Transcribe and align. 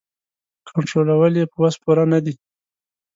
کنټرولول 0.69 1.33
یې 1.39 1.45
په 1.51 1.57
وس 1.61 1.75
پوره 1.83 2.05
نه 2.13 2.19
دي. 2.25 2.33